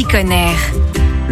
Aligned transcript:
petit 0.00 0.04
conner. 0.04 0.79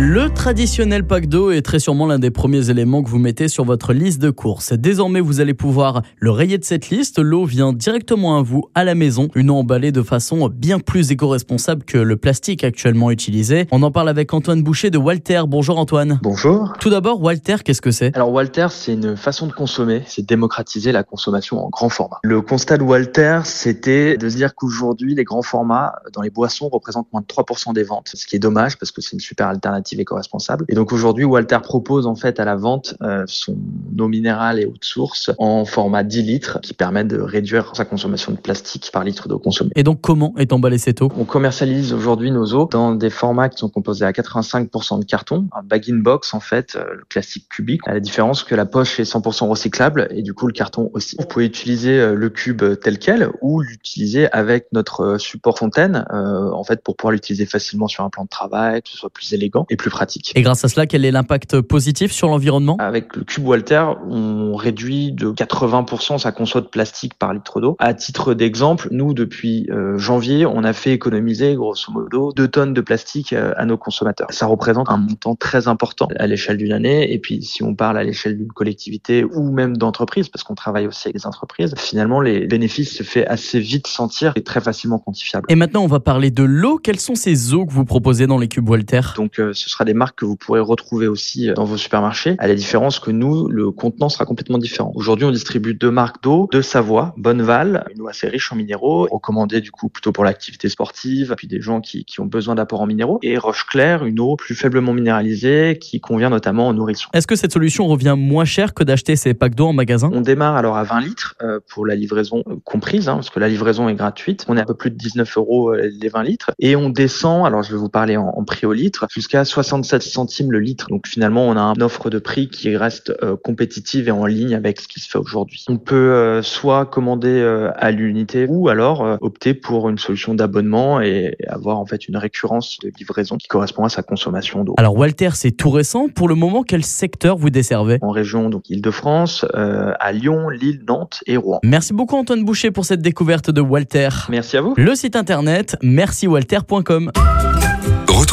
Le 0.01 0.31
traditionnel 0.33 1.05
pack 1.05 1.27
d'eau 1.27 1.51
est 1.51 1.61
très 1.61 1.81
sûrement 1.81 2.07
l'un 2.07 2.21
des 2.21 2.31
premiers 2.31 2.71
éléments 2.71 3.03
que 3.03 3.09
vous 3.09 3.19
mettez 3.19 3.49
sur 3.49 3.65
votre 3.65 3.93
liste 3.93 4.23
de 4.23 4.31
courses. 4.31 4.73
Désormais, 4.73 5.19
vous 5.19 5.41
allez 5.41 5.55
pouvoir 5.55 6.03
le 6.21 6.31
rayer 6.31 6.57
de 6.57 6.63
cette 6.63 6.89
liste. 6.89 7.19
L'eau 7.19 7.45
vient 7.45 7.73
directement 7.73 8.39
à 8.39 8.43
vous 8.43 8.71
à 8.77 8.85
la 8.85 8.95
maison, 8.95 9.27
une 9.35 9.51
eau 9.51 9.57
emballée 9.57 9.91
de 9.91 10.03
façon 10.03 10.49
bien 10.51 10.79
plus 10.79 11.11
éco-responsable 11.11 11.83
que 11.83 11.99
le 11.99 12.17
plastique 12.17 12.63
actuellement 12.63 13.11
utilisé. 13.11 13.67
On 13.73 13.83
en 13.83 13.91
parle 13.91 14.09
avec 14.09 14.33
Antoine 14.33 14.63
Boucher 14.63 14.91
de 14.91 14.99
Walter. 14.99 15.43
Bonjour 15.49 15.81
Antoine. 15.81 16.21
Bonjour. 16.23 16.75
Tout 16.79 16.91
d'abord, 16.91 17.21
Walter, 17.21 17.57
qu'est-ce 17.65 17.83
que 17.83 17.91
c'est? 17.91 18.15
Alors 18.15 18.31
Walter, 18.31 18.69
c'est 18.71 18.93
une 18.93 19.17
façon 19.17 19.49
de 19.49 19.53
consommer, 19.53 20.05
c'est 20.07 20.25
démocratiser 20.25 20.93
la 20.93 21.03
consommation 21.03 21.59
en 21.59 21.71
grand 21.71 21.89
format. 21.89 22.21
Le 22.23 22.41
constat 22.41 22.79
de 22.79 22.85
Walter, 22.85 23.41
c'était 23.43 24.17
de 24.17 24.29
se 24.29 24.37
dire 24.37 24.55
qu'aujourd'hui, 24.55 25.17
les 25.17 25.25
grands 25.25 25.43
formats 25.43 25.97
dans 26.13 26.23
les 26.23 26.31
boissons 26.31 26.69
représentent 26.69 27.09
moins 27.13 27.23
de 27.23 27.27
3% 27.27 27.75
des 27.75 27.83
ventes, 27.83 28.13
ce 28.15 28.25
qui 28.29 28.37
est 28.37 28.39
dommage 28.39 28.79
parce 28.79 28.93
que 28.93 29.01
c'est 29.01 29.15
une 29.15 29.21
super 29.21 29.49
alternative 29.49 29.88
éco-responsable. 29.97 30.65
Et 30.69 30.75
donc 30.75 30.93
aujourd'hui, 30.93 31.25
Walter 31.25 31.59
propose 31.63 32.07
en 32.07 32.15
fait 32.15 32.41
à 32.41 32.45
la 32.45 32.57
vente 32.57 32.95
euh, 33.03 33.25
son 33.27 33.57
eau 33.99 34.09
minérale 34.09 34.61
et 34.61 34.67
eau 34.67 34.73
de 34.73 34.85
source 34.85 35.31
en 35.39 35.65
format 35.65 36.03
10 36.03 36.23
litres 36.23 36.61
qui 36.61 36.75
permet 36.75 37.05
de 37.05 37.19
réduire 37.21 37.73
sa 37.75 37.85
consommation 37.85 38.33
de 38.33 38.39
plastique 38.39 38.91
par 38.93 39.05
litre 39.05 39.29
d'eau 39.29 39.39
consommée. 39.39 39.71
Et 39.77 39.83
donc 39.83 40.01
comment 40.01 40.35
est 40.39 40.53
emballée 40.53 40.79
cette 40.79 41.03
eau? 41.03 41.11
On 41.19 41.25
commercialise 41.25 41.93
aujourd'hui 41.93 42.31
nos 42.31 42.55
eaux 42.55 42.69
dans 42.71 42.95
des 42.95 43.11
formats 43.11 43.49
qui 43.49 43.59
sont 43.59 43.69
composés 43.69 44.05
à 44.05 44.13
85% 44.13 45.01
de 45.01 45.05
carton, 45.05 45.49
un 45.57 45.63
bag-in-box 45.63 46.35
en 46.35 46.41
fait, 46.41 46.77
euh, 46.77 46.95
le 46.95 47.05
classique 47.09 47.49
cubique, 47.49 47.81
à 47.87 47.95
la 47.95 48.01
différence 48.01 48.45
que 48.45 48.55
la 48.55 48.67
poche 48.67 49.01
est 49.01 49.11
100% 49.11 49.49
recyclable 49.49 50.09
et 50.11 50.23
du 50.23 50.35
coup 50.35 50.47
le 50.47 50.53
carton 50.53 50.91
aussi. 50.95 51.17
Vous 51.19 51.27
pouvez 51.27 51.47
utiliser 51.47 52.01
euh, 52.01 52.15
le 52.15 52.31
cube 52.31 52.63
tel 52.81 52.99
quel 52.99 53.31
ou 53.41 53.61
l'utiliser 53.61 54.31
avec 54.33 54.67
notre 54.73 55.19
support 55.19 55.59
fontaine 55.59 56.05
euh, 56.13 56.51
en 56.53 56.65
fait 56.65 56.83
pour 56.83 56.97
pouvoir 56.97 57.13
l'utiliser 57.13 57.47
facilement 57.47 57.89
sur 57.89 58.05
un 58.05 58.11
plan 58.11 58.25
de 58.25 58.29
travail, 58.29 58.83
que 58.83 58.89
ce 58.89 58.97
soit 58.97 59.11
plus 59.11 59.33
élégant 59.33 59.67
et 59.71 59.77
plus 59.79 59.91
pratique. 59.91 60.33
Et 60.35 60.43
grâce 60.43 60.65
à 60.65 60.69
cela, 60.69 60.87
quel 60.87 61.07
est 61.07 61.11
l'impact 61.11 61.63
positif 61.63 62.13
sur 62.13 62.29
l'environnement? 62.29 62.77
Avec 62.79 63.17
le 63.17 63.25
cube 63.25 63.47
Walter, 63.47 63.85
on 64.11 64.55
réduit 64.55 65.13
de 65.13 65.31
80% 65.31 66.19
sa 66.19 66.33
conso 66.33 66.61
de 66.61 66.67
plastique 66.67 67.15
par 67.15 67.33
litre 67.33 67.61
d'eau. 67.61 67.77
À 67.79 67.95
titre 67.95 68.35
d'exemple, 68.35 68.89
nous, 68.91 69.15
depuis 69.15 69.67
euh, 69.71 69.97
janvier, 69.97 70.45
on 70.45 70.65
a 70.65 70.73
fait 70.73 70.93
économiser 70.93 71.55
grosso 71.55 71.91
modo 71.93 72.33
2 72.35 72.49
tonnes 72.49 72.75
de 72.75 72.81
plastique 72.81 73.33
euh, 73.33 73.55
à 73.57 73.65
nos 73.65 73.79
consommateurs. 73.79 74.29
Ça 74.31 74.47
représente 74.47 74.91
un 74.91 74.99
montant 74.99 75.35
très 75.35 75.69
important 75.69 76.09
à 76.19 76.27
l'échelle 76.27 76.57
d'une 76.57 76.73
année. 76.73 77.13
Et 77.13 77.19
puis, 77.19 77.43
si 77.43 77.63
on 77.63 77.75
parle 77.75 77.97
à 77.99 78.05
l'échelle 78.05 78.37
d'une 78.37 78.53
collectivité 78.53 79.25
ou 79.25 79.51
même 79.51 79.77
d'entreprise, 79.77 80.29
parce 80.29 80.43
qu'on 80.43 80.55
travaille 80.55 80.87
aussi 80.87 81.09
avec 81.09 81.17
des 81.17 81.27
entreprises, 81.27 81.75
finalement, 81.77 82.21
les 82.21 82.47
bénéfices 82.47 82.97
se 82.97 83.03
fait 83.03 83.27
assez 83.27 83.61
vite 83.61 83.87
sentir 83.87 84.33
et 84.37 84.43
très 84.43 84.61
facilement 84.61 84.99
quantifiable. 84.99 85.47
Et 85.49 85.55
maintenant, 85.55 85.83
on 85.83 85.87
va 85.87 86.01
parler 86.01 86.31
de 86.31 86.43
l'eau. 86.43 86.79
Quelles 86.79 87.01
sont 87.01 87.15
ces 87.15 87.55
eaux 87.55 87.67
que 87.67 87.73
vous 87.73 87.85
proposez 87.85 88.27
dans 88.27 88.39
les 88.39 88.49
cubes 88.49 88.69
Walter? 88.69 89.01
Donc, 89.17 89.39
euh, 89.39 89.53
ce 89.59 89.71
sera 89.71 89.85
des 89.85 89.95
marques 89.95 90.19
que 90.19 90.25
vous 90.25 90.37
pourrez 90.37 90.61
retrouver 90.61 91.07
aussi 91.07 91.51
dans 91.55 91.65
vos 91.65 91.77
supermarchés, 91.77 92.37
à 92.39 92.49
la 92.49 92.55
différence 92.55 93.01
que 93.01 93.11
nous, 93.11 93.49
le 93.49 93.71
contenant 93.71 94.09
sera 94.09 94.25
complètement 94.25 94.59
différent. 94.59 94.93
Aujourd'hui, 94.95 95.27
on 95.27 95.31
distribue 95.31 95.75
deux 95.75 95.91
marques 95.91 96.23
d'eau, 96.23 96.49
de 96.53 96.63
Savoie, 96.63 97.15
Bonneval, 97.17 97.85
une 97.95 98.03
eau 98.03 98.09
assez 98.09 98.29
riche 98.29 98.53
en 98.53 98.57
minéraux, 98.57 99.07
recommandée 99.11 99.61
du 99.61 99.71
coup 99.71 99.89
plutôt 99.89 100.13
pour 100.13 100.25
l'activité 100.25 100.69
sportive, 100.69 101.35
puis 101.37 101.47
des 101.47 101.61
gens 101.61 101.81
qui, 101.81 102.05
qui 102.05 102.21
ont 102.21 102.27
besoin 102.27 102.55
d'apports 102.55 102.81
en 102.81 102.87
minéraux, 102.87 103.19
et 103.23 103.39
Roche 103.39 103.67
Claire, 103.67 104.05
une 104.05 104.21
eau 104.21 104.37
plus 104.37 104.55
faiblement 104.55 104.93
minéralisée 104.93 105.79
qui 105.81 106.01
convient 106.01 106.31
notamment 106.31 106.69
aux 106.69 106.73
nourrissons. 106.73 107.09
Est-ce 107.13 107.27
que 107.27 107.37
cette 107.37 107.53
solution 107.53 107.87
revient 107.87 108.15
moins 108.17 108.45
cher 108.45 108.75
que 108.75 108.85
d'acheter 108.85 109.17
ces 109.17 109.35
packs 109.35 109.55
d'eau 109.55 109.67
en 109.67 109.73
magasin? 109.73 110.11
On 110.13 110.21
démarre 110.21 110.57
alors 110.57 110.77
à 110.77 110.85
20 110.85 111.01
litres 111.01 111.35
euh, 111.43 111.61
pour 111.69 111.87
la 111.87 111.95
livraison 111.95 112.43
euh, 112.49 112.57
comprise, 112.65 113.09
hein, 113.09 113.17
parce 113.17 113.31
que 113.31 113.41
la 113.41 113.49
livraison 113.49 113.89
est 113.89 113.95
gratuite. 113.95 114.45
On 114.49 114.57
est 114.57 114.61
à 114.61 114.65
peu 114.65 114.75
plus 114.75 114.91
de 114.91 114.97
19 114.97 115.37
euros 115.39 115.71
euh, 115.71 115.91
les 116.01 116.09
20 116.09 116.23
litres, 116.23 116.51
et 116.59 116.77
on 116.77 116.91
descend, 116.91 117.47
alors 117.47 117.63
je 117.63 117.73
vais 117.73 117.79
vous 117.79 117.89
parler 117.89 118.17
en, 118.17 118.29
en 118.29 118.45
prix 118.45 118.67
au 118.67 118.73
litre, 118.73 119.07
jusqu'à 119.11 119.45
67 119.49 120.03
centimes 120.03 120.53
le 120.53 120.61
litre. 120.61 120.89
Donc 120.89 121.07
finalement, 121.07 121.47
on 121.47 121.57
a 121.57 121.61
une 121.61 121.83
offre 121.83 122.11
de 122.11 122.19
prix 122.19 122.49
qui 122.49 122.77
reste 122.77 123.13
euh, 123.23 123.37
compétitive 123.37 124.09
et 124.09 124.11
en 124.11 124.27
ligne 124.27 124.55
avec 124.55 124.81
ce 124.81 124.89
qui 124.89 125.01
se 125.01 125.09
fait 125.09 125.19
aujourd'hui. 125.19 125.65
On 125.69 125.79
peut 125.79 125.95
euh, 125.95 126.43
soit 126.43 126.87
commander 126.87 127.29
euh, 127.29 127.71
à 127.77 127.91
l'unité 127.91 128.47
ou 128.49 128.69
alors 128.69 129.05
euh, 129.05 129.17
opter 129.21 129.55
pour 129.55 129.89
une 129.89 129.99
solution 129.99 130.35
d'abonnement 130.35 131.01
et, 131.01 131.37
avoir 131.49 131.79
en 131.79 131.87
fait 131.87 132.09
une 132.09 132.17
récurrence 132.17 132.79
de 132.83 132.91
livraison 132.99 133.37
qui 133.37 133.49
correspond 133.49 133.85
à 133.85 133.89
sa 133.89 134.03
consommation 134.03 134.65
d'eau. 134.65 134.75
Alors 134.77 134.97
Walter, 134.97 135.31
c'est 135.35 135.53
tout 135.53 135.71
récent. 135.71 136.09
Pour 136.09 136.29
le 136.29 136.35
moment, 136.35 136.63
quel 136.63 136.85
secteur 136.85 137.37
vous 137.37 137.51
desservez? 137.51 137.99
En 138.03 138.11
région 138.11 138.51
donc 138.51 138.69
Île-de-France, 138.71 139.45
euh, 139.55 139.93
à 140.01 140.13
Lyon, 140.13 140.49
Lille, 140.49 140.83
Nantes 140.87 141.21
et 141.27 141.37
Rouen. 141.37 141.61
Merci 141.65 141.93
beaucoup 141.93 142.17
Antoine 142.17 142.45
Boucher 142.45 142.71
pour 142.71 142.85
cette 142.85 143.03
découverte 143.03 143.51
de 143.51 143.61
Walter. 143.61 144.09
Merci 144.29 144.57
à 144.57 144.61
vous. 144.61 144.75
Le 144.77 144.95
site 144.95 145.17
internet 145.17 145.77
merciwalter.com. 145.83 147.13